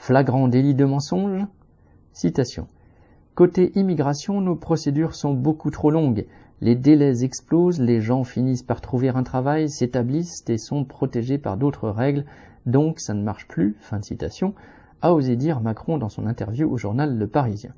[0.00, 1.44] Flagrant délit de mensonge
[2.14, 2.66] Citation.
[3.34, 6.24] Côté immigration, nos procédures sont beaucoup trop longues.
[6.62, 11.58] Les délais explosent, les gens finissent par trouver un travail, s'établissent et sont protégés par
[11.58, 12.24] d'autres règles,
[12.64, 13.76] donc ça ne marche plus.
[13.80, 14.54] Fin de citation,
[15.02, 17.74] a osé dire Macron dans son interview au journal Le Parisien.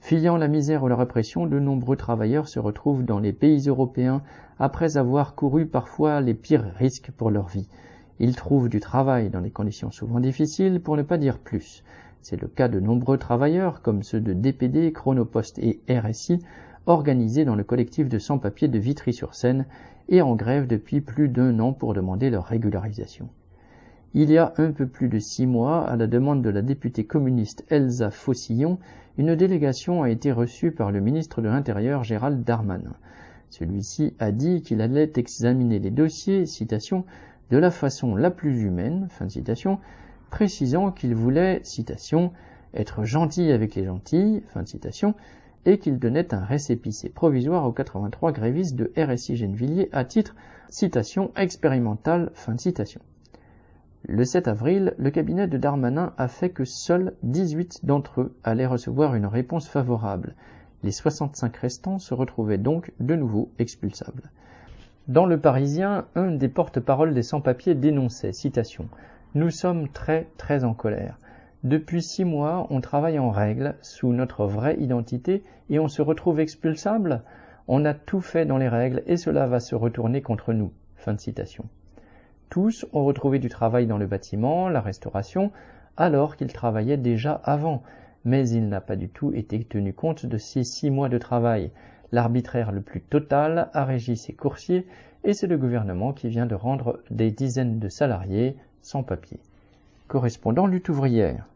[0.00, 4.22] Fuyant la misère ou la répression, de nombreux travailleurs se retrouvent dans les pays européens
[4.58, 7.68] après avoir couru parfois les pires risques pour leur vie.
[8.20, 11.82] Ils trouvent du travail dans des conditions souvent difficiles, pour ne pas dire plus.
[12.22, 16.38] C'est le cas de nombreux travailleurs, comme ceux de DPD, Chronopost et RSI,
[16.86, 19.66] organisés dans le collectif de sans-papiers de Vitry-sur-Seine
[20.08, 23.28] et en grève depuis plus d'un an pour demander leur régularisation.
[24.16, 27.04] Il y a un peu plus de six mois, à la demande de la députée
[27.04, 28.78] communiste Elsa Fossillon,
[29.18, 32.94] une délégation a été reçue par le ministre de l'Intérieur Gérald Darmanin.
[33.50, 37.04] Celui-ci a dit qu'il allait examiner les dossiers, citation,
[37.50, 39.08] de la façon la plus humaine,
[40.30, 41.62] précisant qu'il voulait,
[42.74, 44.42] être gentil avec les gentils,
[45.66, 50.34] et qu'il donnait un récépissé provisoire aux 83 grévistes de RSI Gennevilliers à titre,
[50.68, 52.32] citation, expérimentale.
[54.06, 58.66] Le 7 avril, le cabinet de Darmanin a fait que seuls 18 d'entre eux allaient
[58.66, 60.34] recevoir une réponse favorable.
[60.82, 64.30] Les 65 restants se retrouvaient donc de nouveau expulsables.
[65.06, 68.88] Dans le Parisien, un des porte-paroles des sans-papiers dénonçait, citation,
[69.34, 71.18] Nous sommes très très en colère.
[71.62, 76.40] Depuis six mois, on travaille en règle, sous notre vraie identité, et on se retrouve
[76.40, 77.20] expulsable
[77.68, 80.72] On a tout fait dans les règles, et cela va se retourner contre nous.
[80.96, 81.66] Fin de citation.
[82.48, 85.52] Tous ont retrouvé du travail dans le bâtiment, la restauration,
[85.98, 87.82] alors qu'ils travaillaient déjà avant,
[88.24, 91.72] mais il n'a pas du tout été tenu compte de ces six mois de travail.
[92.14, 94.86] L'arbitraire le plus total a régi ces coursiers,
[95.24, 99.40] et c'est le gouvernement qui vient de rendre des dizaines de salariés sans papier.
[100.06, 101.48] Correspondant lutte ouvrière.